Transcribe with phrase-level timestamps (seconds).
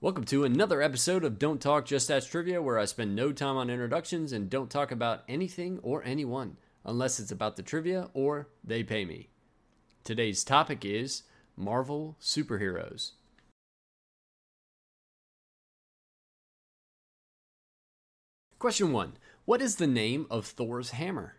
[0.00, 3.56] Welcome to another episode of Don't Talk Just Ask Trivia, where I spend no time
[3.56, 8.46] on introductions and don't talk about anything or anyone, unless it's about the trivia or
[8.62, 9.28] they pay me.
[10.04, 11.24] Today's topic is
[11.56, 13.14] Marvel superheroes.
[18.60, 19.14] Question 1
[19.46, 21.34] What is the name of Thor's hammer?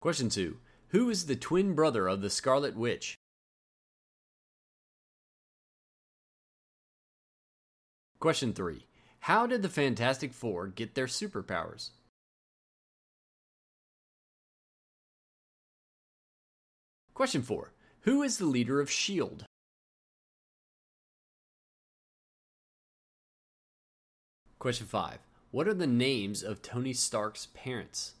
[0.00, 0.56] Question 2
[0.88, 3.18] Who is the twin brother of the Scarlet Witch?
[8.24, 8.86] Question 3.
[9.20, 11.90] How did the Fantastic Four get their superpowers?
[17.12, 17.72] Question 4.
[18.04, 19.44] Who is the leader of S.H.I.E.L.D.?
[24.58, 25.18] Question 5.
[25.50, 28.14] What are the names of Tony Stark's parents?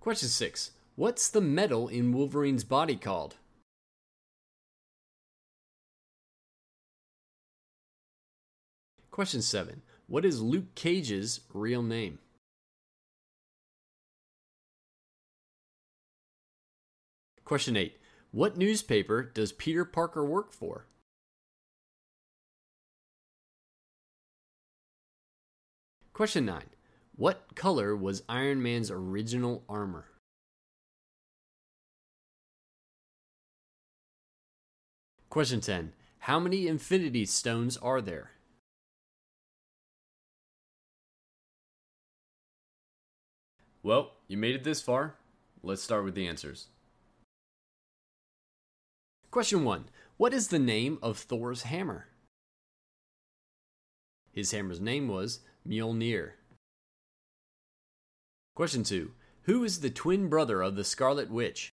[0.00, 0.70] Question 6.
[0.96, 3.36] What's the metal in Wolverine's body called?
[9.14, 9.82] Question 7.
[10.08, 12.18] What is Luke Cage's real name?
[17.44, 17.96] Question 8.
[18.32, 20.88] What newspaper does Peter Parker work for?
[26.12, 26.62] Question 9.
[27.14, 30.06] What color was Iron Man's original armor?
[35.30, 35.92] Question 10.
[36.18, 38.32] How many Infinity Stones are there?
[43.84, 45.14] Well, you made it this far.
[45.62, 46.68] Let's start with the answers.
[49.30, 49.84] Question 1.
[50.16, 52.06] What is the name of Thor's hammer?
[54.32, 56.30] His hammer's name was Mjolnir.
[58.54, 59.12] Question 2.
[59.42, 61.70] Who is the twin brother of the Scarlet Witch?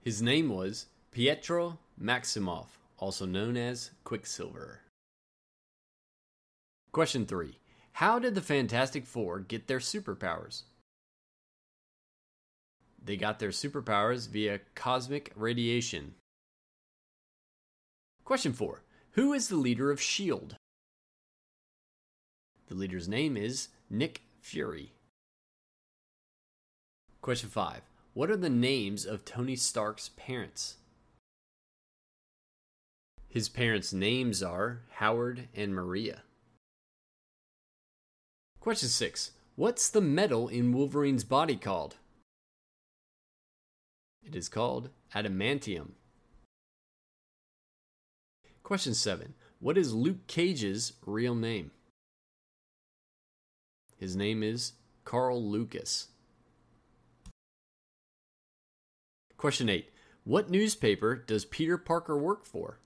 [0.00, 4.80] His name was Pietro Maximoff, also known as Quicksilver.
[6.90, 7.58] Question 3.
[7.92, 10.62] How did the Fantastic Four get their superpowers?
[13.02, 16.14] They got their superpowers via cosmic radiation.
[18.24, 18.82] Question 4.
[19.12, 20.54] Who is the leader of S.H.I.E.L.D.?
[22.68, 24.92] The leader's name is Nick Fury.
[27.20, 27.80] Question 5.
[28.14, 30.76] What are the names of Tony Stark's parents?
[33.28, 36.22] His parents' names are Howard and Maria.
[38.60, 39.30] Question 6.
[39.56, 41.96] What's the metal in Wolverine's body called?
[44.22, 45.92] It is called adamantium.
[48.62, 49.32] Question 7.
[49.60, 51.70] What is Luke Cage's real name?
[53.96, 54.72] His name is
[55.06, 56.08] Carl Lucas.
[59.38, 59.90] Question 8.
[60.24, 62.78] What newspaper does Peter Parker work for?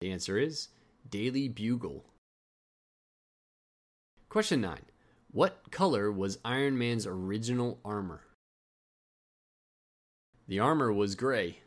[0.00, 0.68] The answer is
[1.08, 2.06] Daily Bugle.
[4.28, 4.78] Question 9.
[5.30, 8.22] What color was Iron Man's original armor?
[10.46, 11.60] The armor was gray.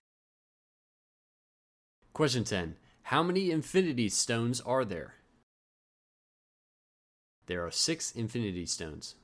[2.14, 2.76] Question 10.
[3.04, 5.16] How many Infinity Stones are there?
[7.48, 9.16] There are six Infinity Stones.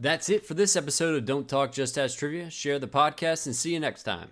[0.00, 2.50] That's it for this episode of Don't Talk Just Ask Trivia.
[2.50, 4.30] Share the podcast and see you next time.